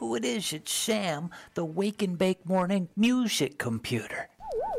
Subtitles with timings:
[0.00, 0.52] Who it is.
[0.54, 4.28] It's Sam, the Wake and Bake Morning Music Computer.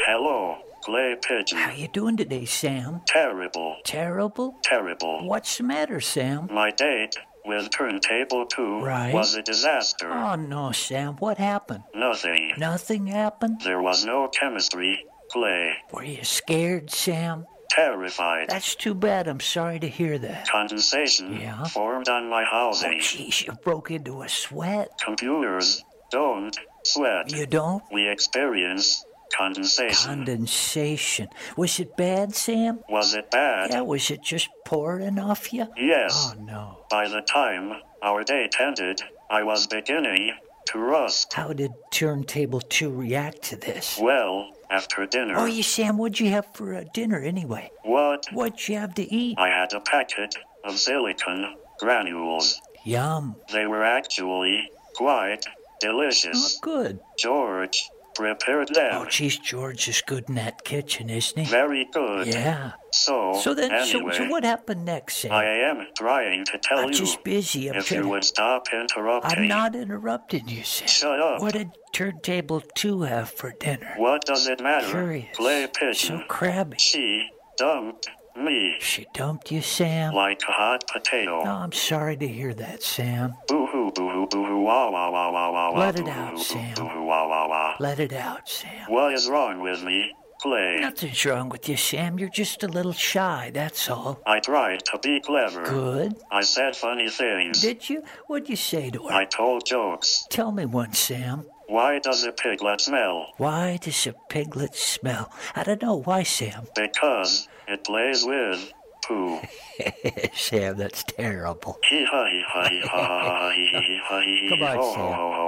[0.01, 1.59] Hello, Clay Pigeon.
[1.59, 3.01] How you doing today, Sam?
[3.05, 4.55] Terrible, Terrible?
[4.63, 5.27] terrible.
[5.27, 6.47] What's the matter, Sam?
[6.51, 9.13] My date with Turntable 2 Right.
[9.13, 10.11] was a disaster.
[10.11, 11.17] Oh, no, Sam.
[11.17, 11.83] What happened?
[11.93, 12.53] Nothing.
[12.57, 13.61] Nothing happened?
[13.63, 15.05] There was no chemistry.
[15.31, 15.75] Clay.
[15.93, 17.45] Were you scared, Sam?
[17.75, 18.49] Terrified.
[18.49, 19.27] That's too bad.
[19.29, 20.47] I'm sorry to hear that.
[20.49, 21.63] Condensation Yeah?
[21.65, 22.99] formed on my Oh, housing.
[22.99, 24.89] jeez, you broke into a sweat.
[25.03, 27.31] Computers don't sweat.
[27.31, 27.81] You don't?
[27.91, 30.09] We experience condensation.
[30.09, 31.29] Condensation.
[31.55, 32.81] Was it bad, Sam?
[32.89, 33.69] was it bad?
[33.71, 35.67] Yeah, was it just pouring off you?
[35.77, 36.33] Yes.
[36.35, 36.77] Oh, no.
[36.89, 40.33] By the time our date ended, I was beginning
[40.67, 41.31] to rust.
[41.33, 43.97] How did Turntable 2 react to this?
[43.97, 47.69] Well, after dinner, Oh, you, Sam, what'd you have for uh, dinner anyway?
[47.83, 48.25] what?
[48.31, 49.37] What'd you have to eat?
[49.37, 50.33] I had a packet
[50.63, 52.61] of silicon granules.
[52.85, 53.35] Yum.
[53.51, 56.57] They were actually quite Oh, delicious.
[56.61, 56.99] good.
[57.17, 59.07] George prepared Oh, them.
[59.09, 61.45] geez, George is good in that kitchen, isn't he?
[61.49, 62.27] Very good.
[62.27, 62.73] Yeah.
[62.91, 65.31] So, So then, anyway, so what happened next, Sam?
[65.31, 67.69] I am trying to tell I'm you just busy.
[67.69, 69.39] I'm if trying you would stop interrupting.
[69.39, 70.87] I'm not interrupting you, Sam.
[70.87, 71.41] Shut up.
[71.41, 73.93] What did Turntable 2 have for dinner?
[73.97, 74.87] What does it matter?
[74.87, 75.35] Curious.
[75.37, 76.77] Clay So crabby.
[76.79, 80.13] She dumped me She dumped you, Sam?
[80.13, 81.41] like a hot potato.
[81.45, 83.35] Oh, I'm sorry to hear that, Sam.
[83.47, 85.79] Boo hoo, boo hoo, boo hoo, wah wah wah wah wah wah.
[85.79, 86.73] Let it out, Sam.
[86.75, 87.75] Boo hoo, wah wah wah.
[87.79, 88.85] Let it out, Sam.
[88.87, 90.77] What is wrong with me, Clay?
[90.81, 92.17] Nothing's wrong with you, Sam.
[92.19, 94.21] You're just a little shy, that's all.
[94.25, 95.63] I tried to be clever.
[95.63, 96.15] Good.
[96.31, 97.61] I said funny things.
[97.61, 98.03] Did you?
[98.27, 99.13] What'd you say to her?
[99.13, 100.25] I told jokes.
[100.29, 101.45] Tell me one, Sam.
[101.67, 103.27] Why does a piglet smell?
[103.37, 105.31] Why does a piglet smell?
[105.55, 106.01] I don't know.
[106.01, 106.67] Why, Sam?
[106.75, 108.71] Because it plays with
[109.05, 109.39] poo.
[110.33, 111.79] Sam, that's terrible.
[111.89, 113.31] Come on, ho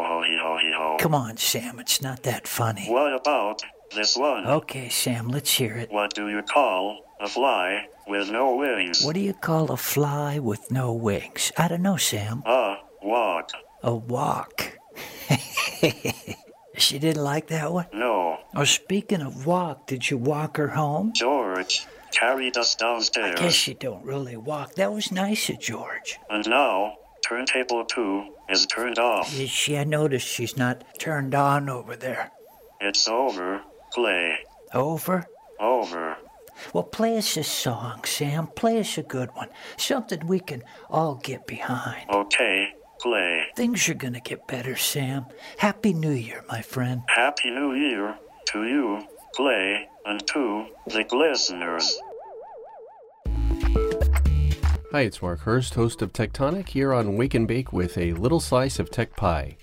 [0.07, 0.23] ho
[0.71, 0.99] Sam.
[0.99, 1.79] Come on, Sam.
[1.79, 2.87] It's not that funny.
[2.87, 3.61] What about
[3.93, 4.47] this one?
[4.47, 5.91] Okay, Sam, let's hear it.
[5.91, 9.03] What do you call a fly with no wings?
[9.03, 11.51] What do you call a fly with no wings?
[11.57, 12.41] I don't know, Sam.
[12.45, 13.51] A walk.
[13.83, 14.77] A walk.
[16.77, 17.87] she didn't like that one?
[17.93, 18.39] No.
[18.55, 21.11] Oh, speaking of walk, did you walk her home?
[21.13, 23.39] George carried us downstairs.
[23.39, 24.75] I guess you don't really walk.
[24.75, 26.19] That was nice of George.
[26.29, 26.95] And now,
[27.27, 29.29] turntable 2 is turned off.
[29.33, 29.77] She?
[29.77, 32.31] I noticed she's not turned on over there.
[32.79, 33.61] It's over.
[33.93, 34.39] Play.
[34.73, 35.25] Over?
[35.59, 36.17] Over.
[36.73, 38.47] Well, play us a song, Sam.
[38.47, 39.49] Play us a good one.
[39.77, 42.09] Something we can all get behind.
[42.09, 43.47] Okay, play.
[43.55, 45.25] Things are gonna get better, Sam.
[45.57, 47.01] Happy New Year, my friend.
[47.07, 48.17] Happy New Year
[48.49, 51.99] to you, Clay, and to the listeners.
[54.91, 58.39] Hi, it's Mark Hurst, host of Techtonic, here on Wake and Bake with a little
[58.39, 59.57] slice of tech pie.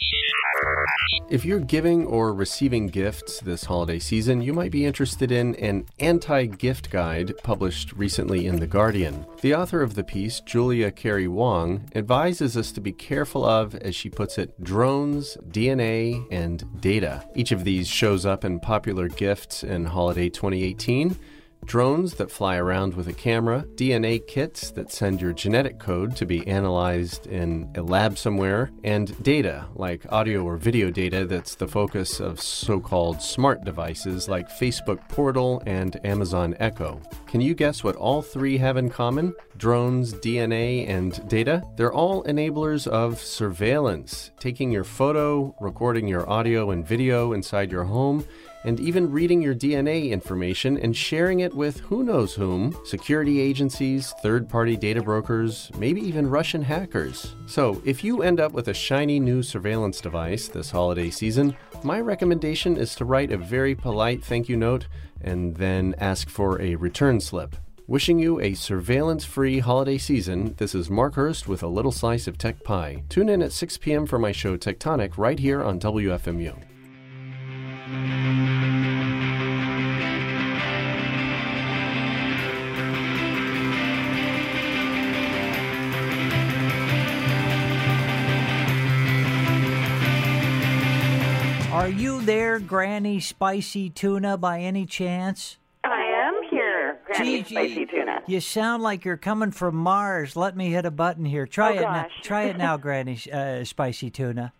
[1.28, 5.86] If you're giving or receiving gifts this holiday season, you might be interested in an
[5.98, 9.26] anti gift guide published recently in The Guardian.
[9.40, 13.94] The author of the piece, Julia Carrie Wong, advises us to be careful of, as
[13.94, 17.24] she puts it, drones, DNA, and data.
[17.34, 21.16] Each of these shows up in popular gifts in holiday 2018
[21.64, 26.26] drones that fly around with a camera, DNA kits that send your genetic code to
[26.26, 31.68] be analyzed in a lab somewhere, and data like audio or video data that's the
[31.68, 37.00] focus of so called smart devices like Facebook Portal and Amazon Echo.
[37.26, 39.34] Can you guess what all three have in common?
[39.56, 41.62] Drones, DNA, and data?
[41.76, 47.84] They're all enablers of surveillance, taking your photo, recording your audio and video inside your
[47.84, 48.24] home
[48.64, 54.14] and even reading your DNA information and sharing it with who knows whom security agencies,
[54.22, 57.34] third party data brokers, maybe even Russian hackers.
[57.46, 62.00] So, if you end up with a shiny new surveillance device this holiday season, my
[62.00, 64.86] recommendation is to write a very polite thank you note
[65.22, 67.56] and then ask for a return slip.
[67.86, 72.28] Wishing you a surveillance free holiday season, this is Mark Hurst with a little slice
[72.28, 73.02] of tech pie.
[73.08, 74.06] Tune in at 6 p.m.
[74.06, 76.54] for my show Techtonic right here on WFMU.
[92.30, 95.58] There, Granny Spicy Tuna, by any chance?
[95.82, 98.22] I am here, Granny Spicy Tuna.
[98.28, 100.36] You sound like you're coming from Mars.
[100.36, 101.44] Let me hit a button here.
[101.44, 102.02] Try Oh, it now.
[102.02, 102.12] gosh.
[102.22, 104.52] Try it now, Granny uh, Spicy Tuna.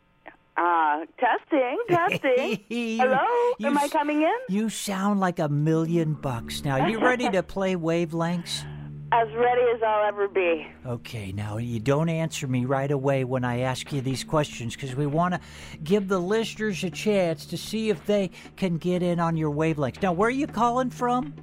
[0.56, 2.64] Uh, testing, testing.
[2.98, 3.18] Hello?
[3.60, 4.34] you Am I coming in?
[4.48, 6.64] You sound like a million bucks.
[6.64, 8.64] Now, you ready to play wavelengths?
[9.12, 10.68] As ready as I'll ever be.
[10.86, 14.94] Okay, now you don't answer me right away when I ask you these questions because
[14.94, 15.40] we want to
[15.82, 20.00] give the listeners a chance to see if they can get in on your wavelengths.
[20.00, 21.34] Now, where are you calling from?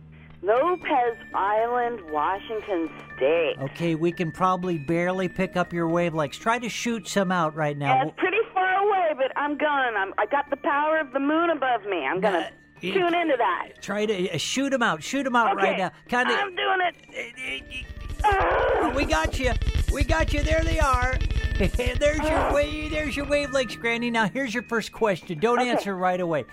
[0.44, 3.56] Lopez Island, Washington State.
[3.60, 6.40] Okay, we can probably barely pick up your wavelengths.
[6.40, 7.96] Try to shoot some out right now.
[7.96, 9.94] Yeah, it's pretty far away, but I'm going.
[9.98, 12.06] I'm, I got the power of the moon above me.
[12.06, 12.50] I'm going to
[12.82, 13.70] it- tune into that.
[13.82, 15.04] Try to uh, shoot them out.
[15.04, 15.92] Shoot them out Okay, right now.
[16.10, 17.86] Kind I'm doing it.
[18.24, 19.52] Ah, we got you.
[19.92, 20.42] We got you.
[20.44, 21.18] There they are.
[21.58, 22.88] there's your way.
[22.90, 24.10] There's your wavelengths, Granny.
[24.12, 25.40] Now here's your first question.
[25.40, 25.70] Don't Okay.
[25.70, 26.46] answer right away.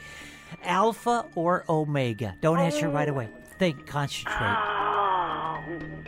[0.62, 2.36] Alpha or omega?
[2.40, 3.28] Don't answer right away.
[3.58, 3.86] Think.
[3.86, 4.34] Concentrate.
[4.40, 5.62] Oh.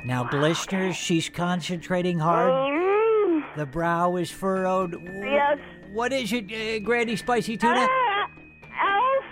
[0.04, 2.50] Now, listeners, she's concentrating hard.
[2.52, 3.56] Mm.
[3.56, 4.96] The brow is furrowed.
[5.02, 5.58] Yes.
[5.92, 7.86] What is it, uh, Granny Spicy Tuna?
[7.88, 8.05] Ah,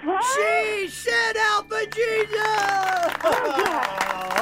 [0.06, 0.24] Alpha.
[0.34, 2.34] She said Alpha Jesus!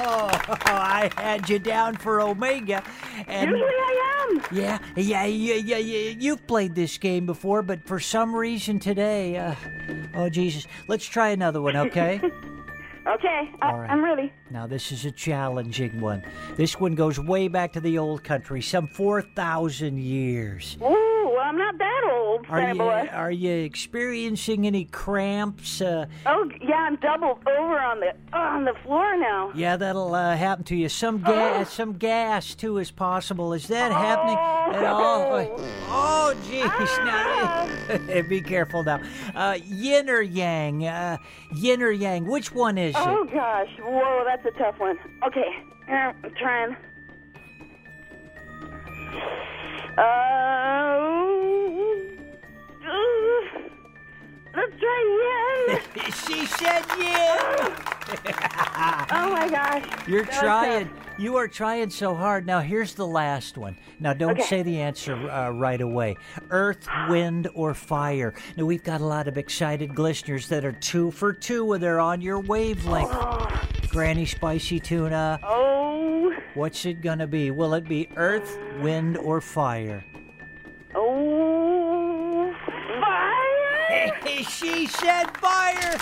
[0.04, 0.30] Oh,
[0.66, 2.82] I had you down for Omega.
[3.26, 4.42] And Usually I am.
[4.52, 6.14] yeah, yeah, yeah, yeah, yeah.
[6.18, 9.54] You've played this game before, but for some reason today, uh,
[10.14, 10.66] oh Jesus.
[10.88, 12.20] Let's try another one, okay?
[13.04, 13.90] Okay, I, All right.
[13.90, 14.32] I'm ready.
[14.52, 16.22] now this is a challenging one.
[16.56, 20.76] This one goes way back to the old country, some four thousand years.
[20.80, 21.11] Ooh,
[21.52, 25.82] I'm not that old, Are you are you experiencing any cramps?
[25.82, 29.52] Uh, Oh, yeah, I'm doubled over on the on the floor now.
[29.54, 30.88] Yeah, that'll uh, happen to you.
[30.88, 33.52] Some gas, some gas too, is possible.
[33.52, 34.38] Is that happening
[34.74, 35.60] at all?
[35.94, 36.62] Oh, jeez!
[37.04, 39.02] Now, be careful now.
[39.34, 40.86] Uh, yin or yang?
[40.86, 41.18] Uh,
[41.54, 42.24] yin or yang?
[42.26, 43.34] Which one is Oh it?
[43.34, 44.98] gosh, whoa, that's a tough one.
[45.26, 45.50] Okay,
[45.90, 45.92] uh,
[46.24, 46.76] I'm trying.
[49.98, 50.00] Uh,
[52.84, 53.60] uh,
[54.54, 55.80] let's try yen.
[56.26, 57.76] she said yin.
[59.14, 60.90] Oh my gosh, You're That trying.
[61.18, 62.46] You are trying so hard.
[62.46, 63.76] Now, here's the last one.
[64.00, 64.42] Now, don't Okay.
[64.42, 66.16] say the answer uh, right away.
[66.50, 68.34] Earth, wind, or fire?
[68.56, 72.00] Now, we've got a lot of excited listeners that are two for two when they're
[72.00, 73.12] on your wavelength.
[73.90, 75.38] Granny Spicy Tuna.
[75.42, 76.01] Oh,
[76.54, 77.50] What's it gonna be?
[77.50, 80.04] Will it be earth, wind, or fire?
[80.94, 82.54] oh,
[83.00, 84.20] fire!
[84.48, 85.96] she said fire!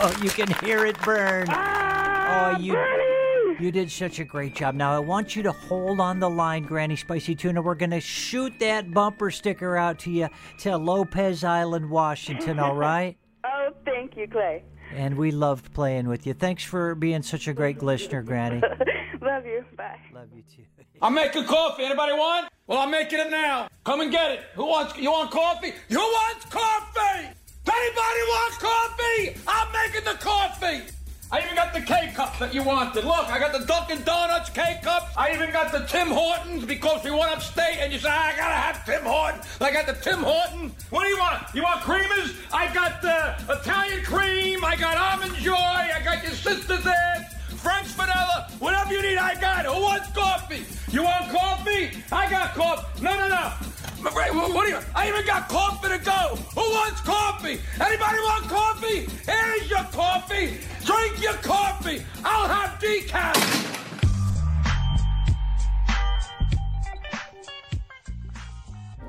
[0.00, 1.46] Oh, you can hear it burn.
[1.50, 3.56] Ah, Oh, you- burning!
[3.60, 4.76] You did such a great job.
[4.76, 7.60] Now, I want you to hold on the line, Granny Spicy Tuna.
[7.60, 12.76] We're going to shoot that bumper sticker out to you to Lopez Island, Washington, all
[12.76, 13.16] right?
[13.44, 14.62] Oh, thank you, Clay.
[14.94, 16.34] And we loved playing with you.
[16.34, 18.60] Thanks for being such a great listener, Granny.
[19.20, 19.64] Love you.
[19.76, 19.98] Bye.
[20.12, 20.62] Love you too.
[21.02, 21.84] I'm making coffee.
[21.84, 22.48] Anybody want?
[22.66, 23.68] Well, I'm making it now.
[23.84, 24.40] Come and get it.
[24.54, 24.96] Who wants?
[24.96, 25.72] You want coffee?
[25.88, 27.28] Who wants coffee?
[27.70, 29.40] Anybody want coffee?
[29.46, 30.82] I'm making the coffee.
[31.30, 33.04] I even got the K cup that you wanted.
[33.04, 35.10] Look, I got the Dunkin' Donuts K cup.
[35.14, 38.54] I even got the Tim Hortons because we went upstate and you said I gotta
[38.54, 39.44] have Tim Hortons.
[39.60, 40.72] I got the Tim Hortons.
[40.88, 41.42] What do you want?
[41.54, 42.34] You want creamers?
[42.50, 44.64] I got the Italian cream.
[44.64, 45.52] I got almond joy.
[45.54, 47.34] I got your sister's ass.
[47.60, 49.70] French vanilla, whatever you need, I got it.
[49.70, 50.64] Who wants coffee?
[50.90, 51.90] You want coffee?
[52.10, 53.02] I got coffee.
[53.02, 53.52] No, no, no.
[54.00, 54.78] Right, What what do you?
[54.94, 56.36] I even got coffee to go.
[56.54, 57.58] Who wants coffee?
[57.80, 59.08] Anybody want coffee?
[59.26, 60.58] Here's your coffee.
[60.84, 62.02] Drink your coffee.
[62.24, 63.68] I'll have decaf.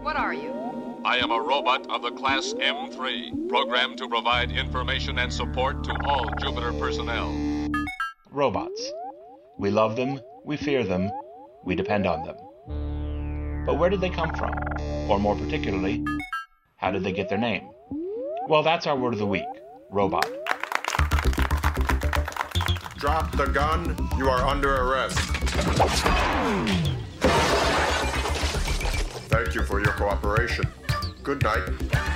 [0.02, 0.54] What are you?
[1.06, 5.96] I am a robot of the class M3, programmed to provide information and support to
[6.06, 7.32] all Jupiter personnel.
[8.32, 8.92] Robots.
[9.58, 11.12] We love them, we fear them,
[11.64, 12.36] we depend on them.
[13.70, 14.52] But where did they come from?
[15.08, 16.04] Or more particularly,
[16.78, 17.70] how did they get their name?
[18.48, 19.46] Well, that's our word of the week
[19.92, 20.28] robot.
[22.98, 23.96] Drop the gun.
[24.18, 25.20] You are under arrest.
[29.30, 30.66] Thank you for your cooperation.
[31.22, 32.09] Good night.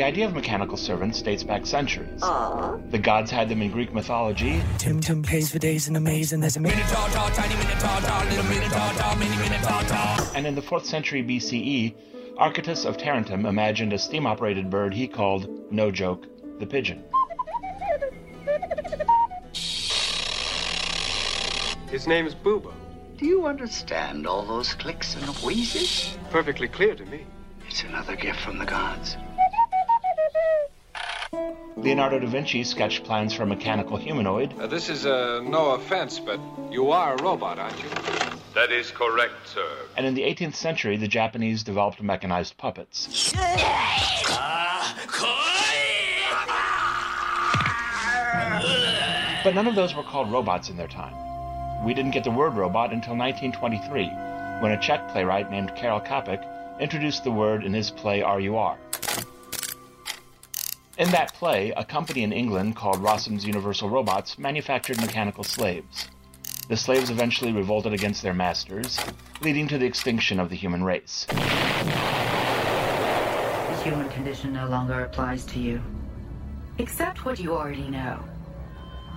[0.00, 2.22] The idea of mechanical servants dates back centuries.
[2.22, 6.32] The gods had them in Greek mythology, Tim Tim pays for days in a maze,
[6.32, 10.26] and there's a minotaur, tiny minotaur, little minotaur, mini minotaur.
[10.34, 11.94] and in the 4th century BCE,
[12.38, 16.24] Archytas of Tarentum imagined a steam operated bird he called, no joke,
[16.60, 17.04] the pigeon.
[21.90, 22.72] His name is Booba.
[23.18, 26.16] Do you understand all those clicks and wheezes?
[26.30, 27.26] Perfectly clear to me.
[27.68, 29.18] It's another gift from the gods.
[31.82, 36.18] Leonardo da Vinci sketched plans for a mechanical humanoid, Uh, this is uh, no offense,
[36.20, 36.38] but
[36.70, 37.88] you are a robot, aren't you?
[38.54, 39.66] That is correct, sir.
[39.96, 43.32] and in the 18th century, the Japanese developed mechanized puppets.
[49.42, 51.14] But none of those were called robots in their time.
[51.84, 54.06] We didn't get the word robot until 1923,
[54.60, 56.44] when a Czech playwright named Karel Čapek
[56.78, 58.76] introduced the word in his play RUR.
[61.00, 66.10] In that play, a company in England called Rossum's Universal Robots manufactured mechanical slaves.
[66.68, 69.00] The slaves eventually revolted against their masters,
[69.40, 71.24] leading to the extinction of the human race.
[71.24, 71.34] The
[73.82, 75.80] human condition no longer applies to you.
[76.76, 78.22] Except what you already know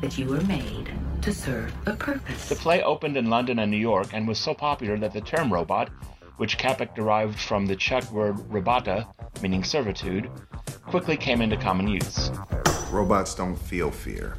[0.01, 0.89] that you were made
[1.21, 2.47] to serve a purpose.
[2.47, 5.51] The play opened in London and New York and was so popular that the term
[5.51, 5.89] robot,
[6.37, 9.05] which Čapek derived from the Czech word robota,
[9.41, 10.31] meaning servitude,
[10.85, 12.31] quickly came into common use.
[12.91, 14.35] Robots don't feel fear.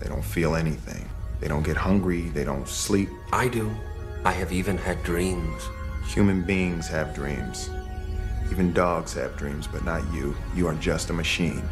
[0.00, 1.08] They don't feel anything.
[1.40, 2.22] They don't get hungry.
[2.30, 3.08] They don't sleep.
[3.32, 3.70] I do.
[4.24, 5.68] I have even had dreams.
[6.06, 7.70] Human beings have dreams.
[8.50, 10.34] Even dogs have dreams, but not you.
[10.54, 11.62] You are just a machine,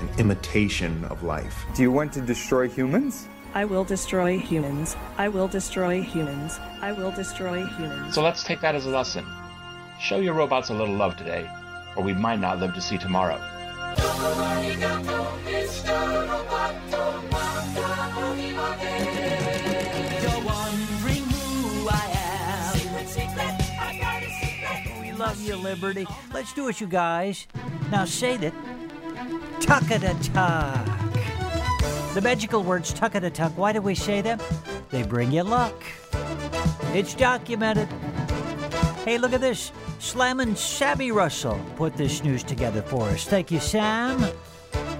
[0.00, 1.64] an imitation of life.
[1.74, 3.28] Do you want to destroy humans?
[3.54, 4.96] I will destroy humans.
[5.16, 6.58] I will destroy humans.
[6.80, 8.14] I will destroy humans.
[8.14, 9.24] So let's take that as a lesson.
[10.00, 11.48] Show your robots a little love today,
[11.96, 13.40] or we might not live to see tomorrow.
[22.16, 22.74] Am.
[24.86, 26.06] Oh, we love you, Liberty.
[26.32, 27.46] Let's do it, you guys.
[27.90, 28.54] Now say it.
[29.60, 30.86] Tuck it a tuck.
[32.14, 34.38] The magical words tuck it a tuck, why do we say them?
[34.90, 35.82] They bring you luck.
[36.92, 37.88] It's documented.
[39.04, 39.72] Hey, look at this.
[40.04, 43.24] Slammin' Sabby Russell put this news together for us.
[43.24, 44.22] Thank you, Sam.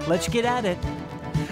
[0.07, 0.79] Let's get at it.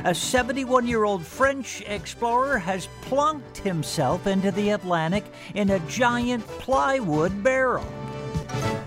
[0.06, 6.46] A 71 year old French explorer has plunked himself into the Atlantic in a giant
[6.48, 7.86] plywood barrel.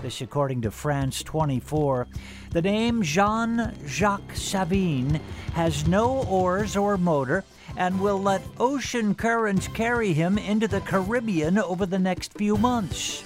[0.01, 2.05] This, according to France 24.
[2.51, 5.21] The name Jean Jacques Savin
[5.53, 7.45] has no oars or motor
[7.77, 13.23] and will let ocean currents carry him into the Caribbean over the next few months.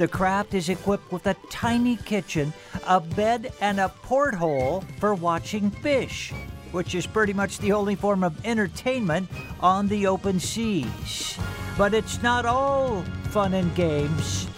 [0.00, 2.54] The craft is equipped with a tiny kitchen,
[2.86, 6.32] a bed, and a porthole for watching fish,
[6.72, 9.28] which is pretty much the only form of entertainment
[9.60, 11.38] on the open seas.
[11.76, 14.48] But it's not all fun and games.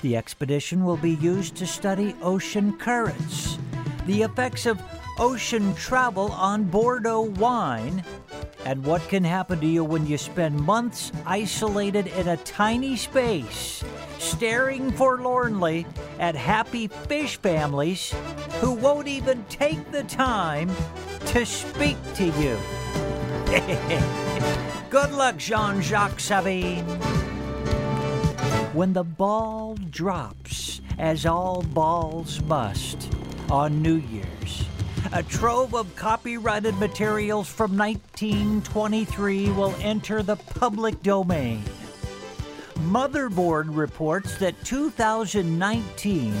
[0.00, 3.58] The expedition will be used to study ocean currents,
[4.06, 4.80] the effects of
[5.18, 8.02] ocean travel on Bordeaux wine,
[8.64, 13.84] and what can happen to you when you spend months isolated in a tiny space,
[14.18, 15.86] staring forlornly
[16.18, 18.14] at happy fish families
[18.60, 20.70] who won't even take the time
[21.26, 22.58] to speak to you.
[24.90, 26.84] Good luck, Jean Jacques Savin.
[28.72, 33.12] When the ball drops, as all balls must,
[33.50, 34.64] on New Year's,
[35.12, 41.62] a trove of copyrighted materials from 1923 will enter the public domain.
[42.78, 46.34] Motherboard reports that 2019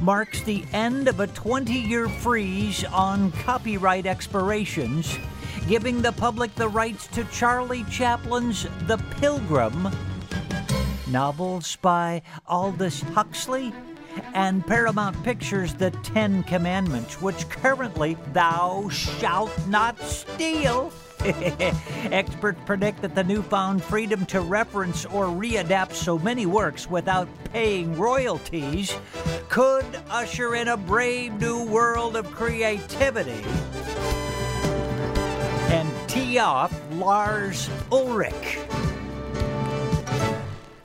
[0.00, 5.18] marks the end of a 20 year freeze on copyright expirations,
[5.66, 9.88] giving the public the rights to Charlie Chaplin's The Pilgrim,
[11.08, 13.72] novels by Aldous Huxley,
[14.34, 20.92] and Paramount Pictures' The Ten Commandments, which currently thou shalt not steal.
[22.12, 27.98] Experts predict that the newfound freedom to reference or readapt so many works without paying
[27.98, 28.94] royalties
[29.48, 33.44] could usher in a brave new world of creativity
[35.70, 38.58] and tee off Lars Ulrich.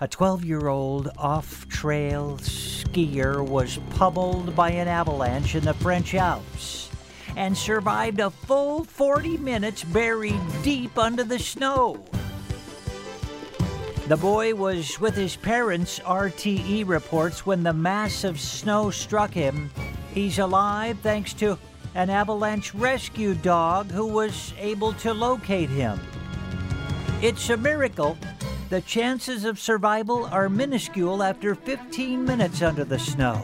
[0.02, 6.16] A 12 year old off trail skier was pummeled by an avalanche in the French
[6.16, 6.90] Alps
[7.36, 12.04] and survived a full 40 minutes buried deep under the snow.
[14.08, 19.72] The boy was with his parents, RTE reports, when the massive snow struck him.
[20.14, 21.58] He's alive thanks to
[21.96, 26.00] an avalanche rescue dog who was able to locate him.
[27.22, 28.18] It's a miracle.
[28.70, 33.36] The chances of survival are minuscule after 15 minutes under the snow.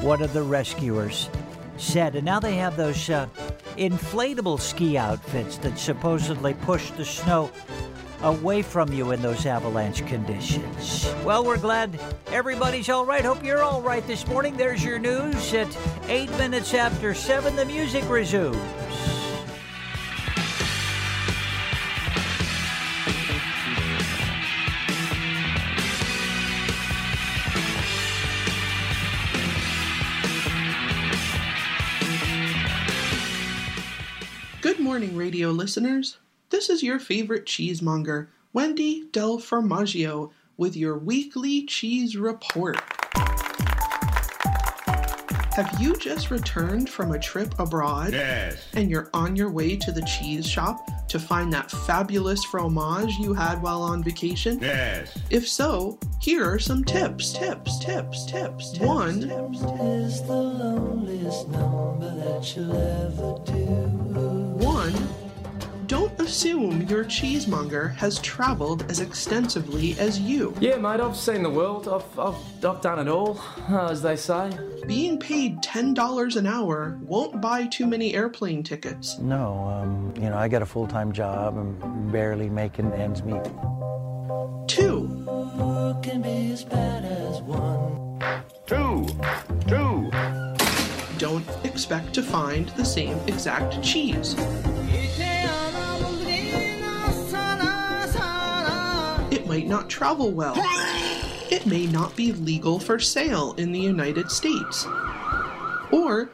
[0.00, 1.30] One of the rescuers
[1.78, 3.26] said, and now they have those uh,
[3.76, 7.50] inflatable ski outfits that supposedly push the snow
[8.22, 11.12] away from you in those avalanche conditions.
[11.24, 13.24] Well, we're glad everybody's all right.
[13.24, 14.56] Hope you're all right this morning.
[14.56, 15.68] There's your news at
[16.08, 17.54] 8 minutes after 7.
[17.54, 19.17] The music resumes.
[34.98, 36.18] Morning, radio listeners.
[36.50, 42.80] This is your favorite cheesemonger, Wendy Del Formaggio, with your weekly cheese report.
[45.54, 48.12] Have you just returned from a trip abroad?
[48.12, 48.66] Yes.
[48.72, 53.32] And you're on your way to the cheese shop to find that fabulous fromage you
[53.34, 54.58] had while on vacation?
[54.60, 55.16] Yes.
[55.30, 58.72] If so, here are some tips, tips, tips, tips.
[58.72, 64.27] tips One is the loneliest number that you'll ever do.
[64.90, 70.54] One, don't assume your cheesemonger has traveled as extensively as you.
[70.60, 71.88] Yeah, mate, I've seen the world.
[71.88, 74.50] I've, I've, I've done it all, as they say.
[74.86, 79.18] Being paid $10 an hour won't buy too many airplane tickets.
[79.18, 83.44] No, um, you know, I got a full time job and barely making ends meet.
[84.68, 85.24] Two.
[86.02, 87.87] Can be as bad as one.
[91.78, 94.34] Expect to find the same exact cheese.
[99.30, 100.56] It might not travel well.
[101.52, 104.88] It may not be legal for sale in the United States.
[105.92, 106.32] Or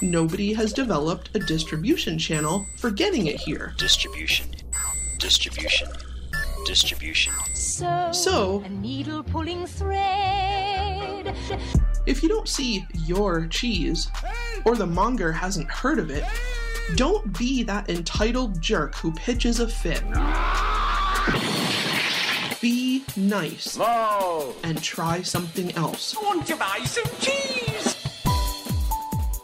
[0.00, 3.74] nobody has developed a distribution channel for getting it here.
[3.78, 4.46] Distribution.
[5.18, 5.88] Distribution.
[6.66, 7.32] Distribution.
[7.56, 11.34] So, so a needle pulling thread.
[12.06, 14.08] If you don't see your cheese,
[14.64, 16.24] or the monger hasn't heard of it,
[16.96, 20.02] don't be that entitled jerk who pitches a fit.
[22.60, 23.76] Be nice.
[23.76, 24.54] No.
[24.64, 26.16] And try something else.
[26.16, 27.96] I want to buy some cheese.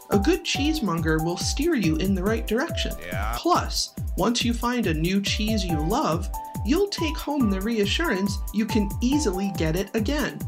[0.09, 2.93] A good cheesemonger will steer you in the right direction.
[3.05, 3.35] Yeah.
[3.37, 6.29] Plus, once you find a new cheese you love,
[6.65, 10.39] you'll take home the reassurance you can easily get it again.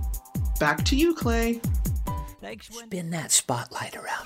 [0.60, 1.62] Back to you, Clay.
[2.58, 4.26] Spin that spotlight around.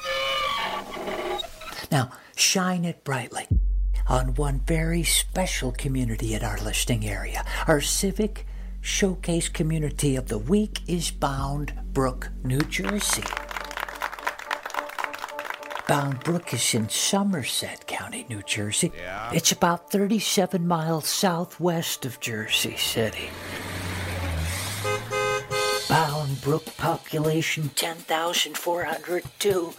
[1.92, 3.48] Now, shine it brightly
[4.08, 7.44] on one very special community in our listing area.
[7.68, 8.46] Our civic
[8.80, 13.24] showcase community of the week is Bound Brook, New Jersey.
[15.88, 18.94] Bound Brook is in Somerset County, New Jersey.
[18.98, 19.32] Yeah.
[19.34, 23.30] It's about 37 miles southwest of Jersey City.
[25.94, 29.74] Bound Brook population 10,402,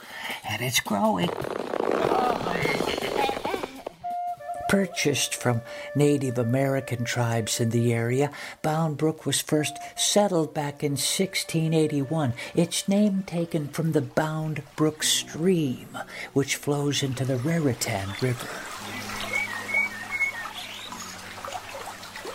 [0.49, 1.29] and it's growing.
[4.69, 5.61] Purchased from
[5.97, 8.31] Native American tribes in the area,
[8.63, 12.35] Bound Brook was first settled back in 1681.
[12.55, 15.99] Its name taken from the Bound Brook stream,
[16.33, 18.47] which flows into the Raritan River.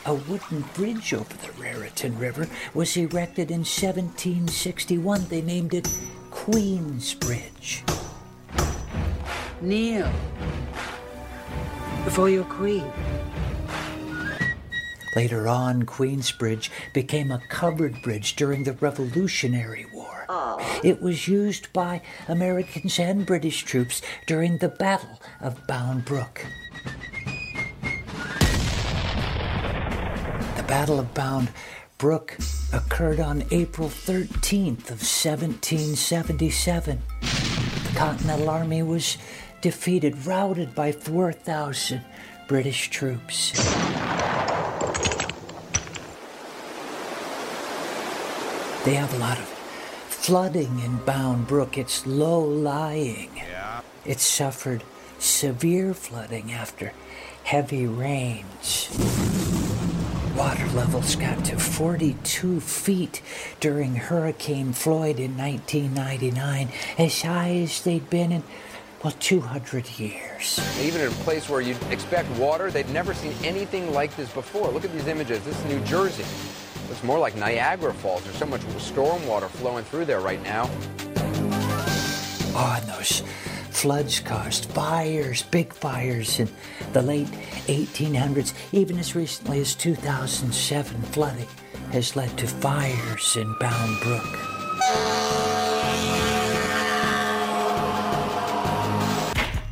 [0.05, 5.25] A wooden bridge over the Raritan River was erected in 1761.
[5.29, 5.87] They named it
[6.31, 7.83] Queen's Bridge.
[9.61, 10.11] Kneel
[12.05, 12.91] before your queen.
[15.15, 20.25] Later on, Queensbridge became a covered bridge during the Revolutionary War.
[20.83, 26.45] It was used by Americans and British troops during the Battle of Bound Brook.
[30.69, 31.49] Battle of Bound
[31.97, 32.37] Brook
[32.71, 37.01] occurred on April 13th of 1777.
[37.87, 39.17] The Continental Army was
[39.61, 42.01] defeated, routed by 4,000
[42.47, 43.51] British troops.
[48.85, 49.45] They have a lot of
[50.07, 51.79] flooding in Bound Brook.
[51.79, 53.31] It's low lying.
[53.35, 53.81] Yeah.
[54.05, 54.83] It suffered
[55.17, 56.93] severe flooding after
[57.43, 59.58] heavy rains.
[60.39, 63.21] Water levels got to 42 feet
[63.59, 68.43] during Hurricane Floyd in 1999, as high as they'd been in,
[69.03, 70.61] well, 200 years.
[70.81, 74.69] Even in a place where you'd expect water, they'd never seen anything like this before.
[74.69, 75.43] Look at these images.
[75.43, 76.23] This is New Jersey.
[76.89, 78.23] It's more like Niagara Falls.
[78.23, 80.69] There's so much storm water flowing through there right now.
[82.55, 83.23] Oh, and those
[83.79, 86.49] floods caused fires, big fires in
[86.91, 87.31] the late
[87.67, 88.53] 1800s.
[88.73, 91.47] Even as recently as 2007, flooding
[91.93, 94.37] has led to fires in Bound Brook.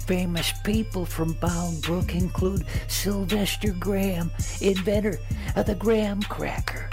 [0.07, 5.19] Famous people from Bound Brook include Sylvester Graham, inventor
[5.57, 6.89] of the graham cracker.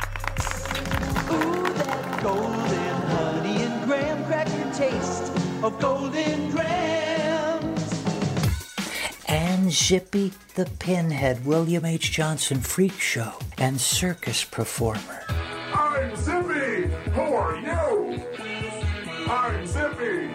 [2.21, 5.31] Golden honey and graham cracker taste
[5.63, 6.34] of golden
[9.65, 12.13] and Zippy the Pinhead, William H.
[12.13, 15.23] Johnson freak show and circus performer.
[15.73, 16.91] I'm Zippy!
[17.13, 18.23] Who are you?
[19.27, 20.29] I'm Zippy!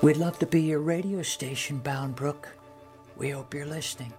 [0.00, 2.48] We'd love to be your radio station, Bound Brook.
[3.18, 4.14] We hope you're listening.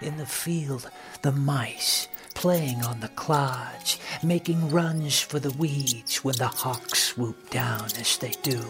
[0.00, 0.88] In the field,
[1.22, 2.06] the mice
[2.38, 8.18] playing on the clods, making runs for the weeds when the hawks swoop down as
[8.18, 8.60] they do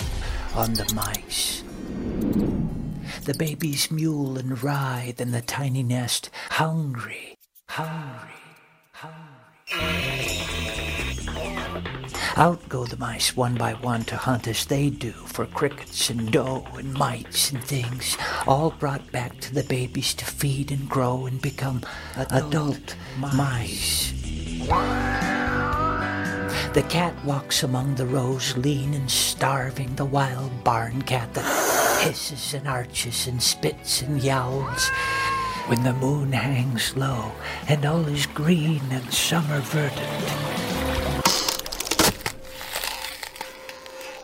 [0.55, 1.63] on the mice.
[3.25, 7.37] The babies mule and writhe in the tiny nest, hungry,
[7.69, 8.35] hungry,
[8.93, 9.29] hungry.
[12.37, 16.31] Out go the mice one by one to hunt as they do for crickets and
[16.31, 21.27] dough and mites and things, all brought back to the babies to feed and grow
[21.27, 21.83] and become
[22.17, 24.13] adult, mice.
[26.75, 32.55] The cat walks among the rows, lean and starving, the wild barn cat that hisses
[32.55, 34.89] and arches and spits and yowls.
[35.67, 37.33] When the moon hangs low
[37.69, 39.99] and all is green and summer verdant.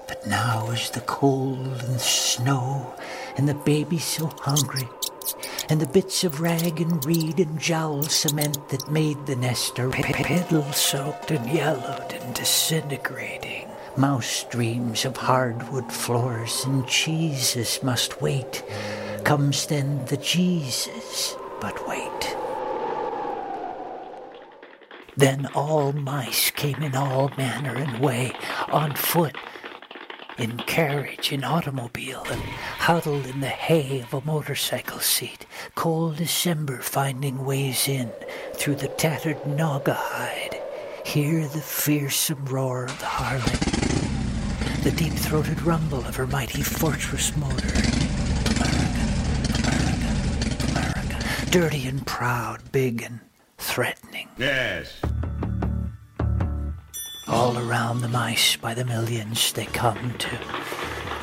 [0.07, 2.95] But now is the cold and the snow,
[3.37, 4.89] and the baby so hungry,
[5.69, 9.91] and the bits of rag and reed and jowl cement that made the nest are
[9.91, 13.69] piddle soaked and yellowed and disintegrating.
[13.97, 18.65] Mouse dreams of hardwood floors and cheeses must wait.
[19.25, 22.37] Comes then the Jesus, but wait.
[25.17, 28.33] Then all mice came in all manner and way,
[28.69, 29.37] on foot,
[30.39, 35.47] in carriage, in automobile, and huddled in the hay of a motorcycle seat.
[35.75, 38.11] Cold December finding ways in
[38.55, 40.61] through the tattered Naugahyde.
[41.05, 47.37] Hear the fearsome roar of the harlot, the deep throated rumble of her mighty fortress
[47.37, 47.69] motor.
[48.57, 49.05] America,
[49.61, 50.11] America,
[50.71, 51.51] America.
[51.51, 53.21] Dirty and proud, big and
[53.59, 54.29] threatening.
[54.39, 55.01] Yes.
[57.27, 60.39] All around the mice by the millions they come to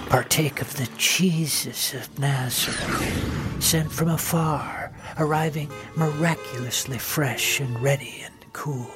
[0.10, 8.34] partake of the cheeses of Nazareth, sent from afar, arriving miraculously fresh and ready and
[8.52, 8.92] cool.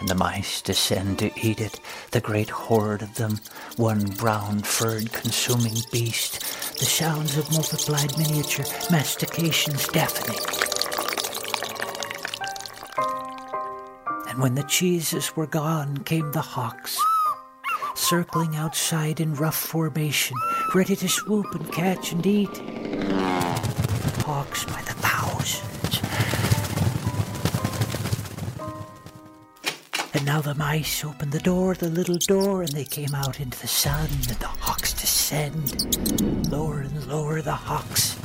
[0.00, 1.78] And the mice descend to eat it,
[2.12, 3.38] the great horde of them,
[3.76, 6.40] one brown furred consuming beast,
[6.78, 10.69] the sounds of multiplied miniature mastications deafening.
[14.30, 16.96] And when the cheeses were gone, came the hawks,
[17.96, 20.36] circling outside in rough formation,
[20.72, 22.56] ready to swoop and catch and eat.
[24.24, 26.00] Hawks by the thousands.
[30.14, 33.58] And now the mice opened the door, the little door, and they came out into
[33.58, 36.48] the sun, and the hawks descend.
[36.48, 38.16] Lower and lower the hawks.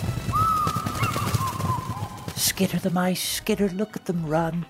[2.39, 4.67] Skitter the mice, skitter, look at them run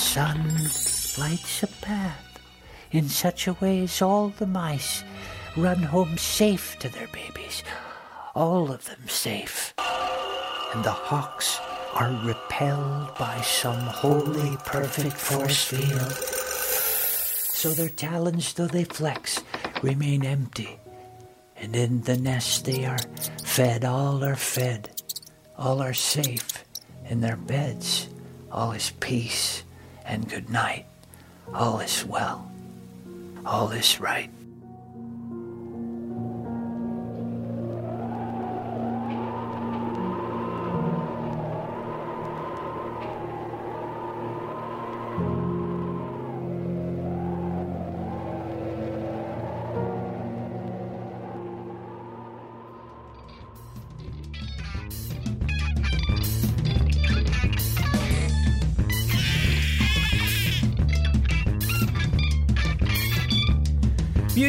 [0.00, 0.42] sun
[1.18, 2.40] lights a path
[2.90, 5.04] in such a way as all the mice
[5.56, 7.62] run home safe to their babies,
[8.34, 9.74] all of them safe.
[10.74, 11.60] And the hawks
[11.92, 16.12] are repelled by some holy, perfect force field.
[17.52, 19.42] So their talons, though they flex,
[19.82, 20.78] remain empty.
[21.56, 22.98] And in the nest they are
[23.44, 24.90] fed, all are fed,
[25.58, 26.64] all are safe
[27.04, 28.08] in their beds,
[28.50, 29.62] all is peace
[30.10, 30.86] and good night.
[31.54, 32.50] All is well.
[33.46, 34.28] All is right.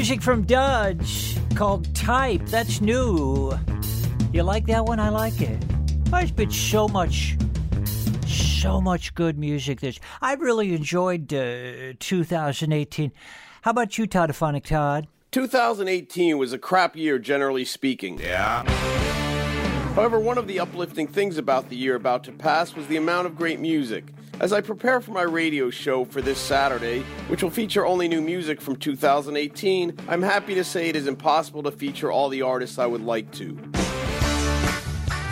[0.01, 2.41] Music from Dudge called Type.
[2.47, 3.53] That's new.
[4.33, 4.99] You like that one?
[4.99, 5.63] I like it.
[6.05, 7.37] There's been so much,
[8.25, 9.79] so much good music.
[9.79, 13.11] This I really enjoyed uh, 2018.
[13.61, 15.05] How about you, Todd Toddophonic Todd?
[15.29, 18.17] 2018 was a crap year, generally speaking.
[18.17, 18.67] Yeah.
[19.93, 23.27] However, one of the uplifting things about the year about to pass was the amount
[23.27, 24.05] of great music.
[24.41, 28.21] As I prepare for my radio show for this Saturday, which will feature only new
[28.21, 32.79] music from 2018, I'm happy to say it is impossible to feature all the artists
[32.79, 33.53] I would like to.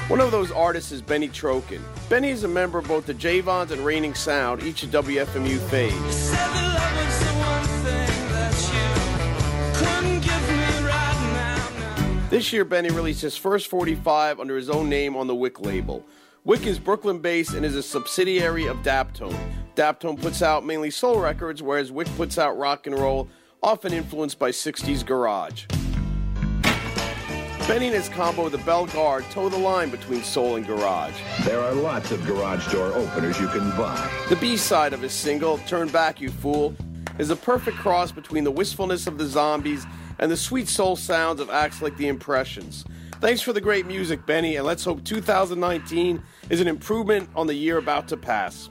[0.09, 1.81] One of those artists is Benny Trokan.
[2.07, 5.57] Benny is a member of both the Jay Vons and Reigning Sound, each a WFMU
[5.57, 5.89] fave.
[12.29, 16.05] This year, Benny released his first 45 under his own name on the Wick label.
[16.45, 19.37] Wick is Brooklyn based and is a subsidiary of Daptone.
[19.75, 23.27] Daptone puts out mainly soul records, whereas Wick puts out rock and roll,
[23.61, 25.65] often influenced by 60s garage.
[27.67, 31.13] Benny and his combo The Bell Guard toe the line between soul and garage.
[31.43, 34.09] There are lots of garage door openers you can buy.
[34.29, 36.73] The B side of his single, Turn Back You Fool,
[37.19, 39.85] is a perfect cross between the wistfulness of the zombies
[40.19, 42.85] and the sweet soul sounds of acts like The Impressions.
[43.21, 47.53] Thanks for the great music, Benny, and let's hope 2019 is an improvement on the
[47.53, 48.69] year about to pass.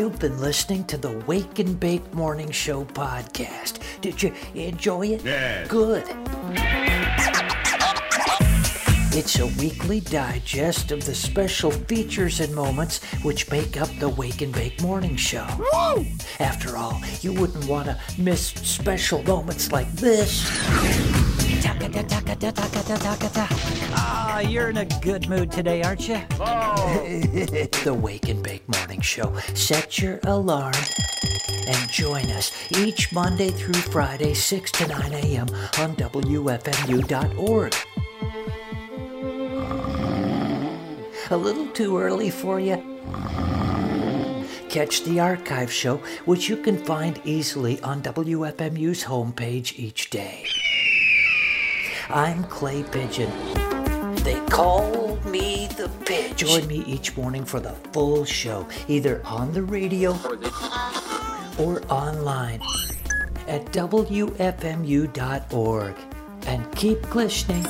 [0.00, 3.80] You've been listening to the Wake and Bake Morning Show podcast.
[4.00, 5.22] Did you enjoy it?
[5.22, 5.68] Yes.
[5.68, 6.04] Good.
[9.12, 14.40] It's a weekly digest of the special features and moments which make up the Wake
[14.40, 15.46] and Bake Morning Show.
[16.38, 20.48] After all, you wouldn't want to miss special moments like this.
[23.92, 26.20] Ah, you're in a good mood today, aren't you?
[26.38, 27.02] Oh.
[27.84, 29.36] the Wake and Bake Morning Show.
[29.54, 30.74] Set your alarm
[31.66, 35.48] and join us each Monday through Friday, 6 to 9 a.m.
[35.78, 37.74] on WFMU.org.
[41.30, 42.76] A little too early for you?
[44.68, 50.46] Catch the archive show, which you can find easily on WFMU's homepage each day.
[52.12, 53.30] I'm Clay Pigeon.
[54.24, 56.36] They call me the Pigeon.
[56.36, 60.18] Join me each morning for the full show, either on the radio
[61.56, 62.60] or online
[63.46, 63.94] at WFMU.org.
[66.46, 67.64] And keep listening.